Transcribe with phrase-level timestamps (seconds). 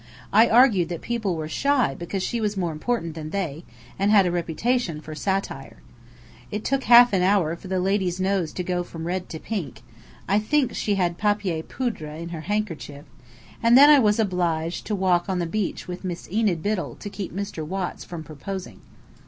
[0.33, 3.63] I argued that people were shy because she was more important than they,
[3.99, 5.77] and had a reputation for satire.
[6.49, 9.83] It took half an hour for the lady's nose to go from red to pink
[10.27, 13.05] (I think she had papier poudré in her handkerchief);
[13.61, 17.07] and then I was obliged to walk on the beach with Miss Enid Biddell to
[17.11, 17.63] keep Mr.
[17.63, 18.79] Watts from proposing.